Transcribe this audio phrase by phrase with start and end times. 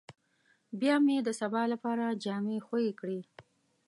[0.79, 3.19] بيا مې د سبا لپاره جامې خويې کړې.